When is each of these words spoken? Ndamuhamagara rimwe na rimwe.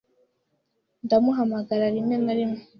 Ndamuhamagara 1.05 1.85
rimwe 1.95 2.15
na 2.23 2.33
rimwe. 2.37 2.61